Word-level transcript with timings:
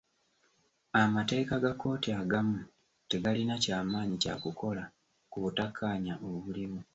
Amateeka 1.01 1.53
ga 1.63 1.71
kkooti 1.75 2.09
agamu 2.21 2.57
tegalina 3.09 3.55
kya 3.63 3.77
maanyi 3.89 4.17
kya 4.23 4.35
kukola 4.43 4.83
ku 5.31 5.37
butakkaanya 5.43 6.13
obuliwo. 6.29 6.79